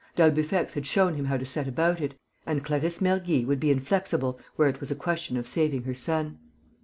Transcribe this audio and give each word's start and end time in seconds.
D'Albufex 0.15 0.73
had 0.73 0.87
shown 0.87 1.13
him 1.13 1.25
how 1.25 1.37
to 1.37 1.45
set 1.45 1.67
about 1.67 2.01
it; 2.01 2.15
and 2.47 2.65
Clarisse 2.65 3.01
Mergy 3.01 3.45
would 3.45 3.59
be 3.59 3.69
inflexible 3.69 4.39
where 4.55 4.67
it 4.67 4.79
was 4.79 4.89
a 4.89 4.95
question 4.95 5.37
of 5.37 5.47
saving 5.47 5.83
her 5.83 5.93
son. 5.93 6.39